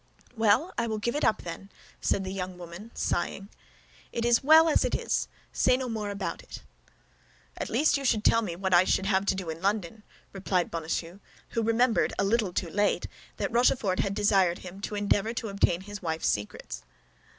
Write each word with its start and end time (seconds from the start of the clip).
"Well, 0.35 0.73
I 0.79 0.87
will 0.87 0.97
give 0.97 1.15
it 1.15 1.23
up, 1.23 1.43
then," 1.43 1.69
said 2.01 2.23
the 2.23 2.33
young 2.33 2.57
woman, 2.57 2.89
sighing. 2.95 3.49
"It 4.11 4.25
is 4.25 4.43
well 4.43 4.67
as 4.67 4.83
it 4.83 4.95
is; 4.95 5.27
say 5.53 5.77
no 5.77 5.87
more 5.87 6.09
about 6.09 6.41
it." 6.41 6.63
"At 7.55 7.69
least 7.69 7.97
you 7.97 8.03
should 8.03 8.23
tell 8.23 8.41
me 8.41 8.55
what 8.55 8.73
I 8.73 8.83
should 8.83 9.05
have 9.05 9.27
to 9.27 9.35
do 9.35 9.51
in 9.51 9.61
London," 9.61 10.01
replied 10.33 10.71
Bonacieux, 10.71 11.19
who 11.49 11.61
remembered 11.61 12.13
a 12.17 12.23
little 12.23 12.51
too 12.51 12.71
late 12.71 13.05
that 13.37 13.51
Rochefort 13.53 13.99
had 13.99 14.15
desired 14.15 14.57
him 14.65 14.81
to 14.81 14.95
endeavor 14.95 15.33
to 15.35 15.49
obtain 15.49 15.81
his 15.81 16.01
wife's 16.01 16.25
secrets. 16.27 16.81